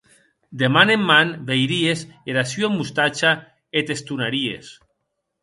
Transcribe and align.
De 0.61 0.69
man 0.77 0.91
en 0.93 1.03
man 1.09 1.33
veiries 1.49 2.01
era 2.33 2.45
sua 2.53 2.71
mostacha, 2.77 3.31
e 3.77 3.79
t’estonaries. 3.85 4.67